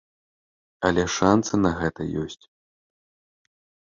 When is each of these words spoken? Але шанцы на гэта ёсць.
Але 0.87 1.01
шанцы 1.15 1.53
на 1.65 1.71
гэта 1.81 2.01
ёсць. 2.23 2.45